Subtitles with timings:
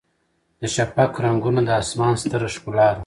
[0.61, 2.99] د شفق رنګونه د اسمان ستره ښکلا ده.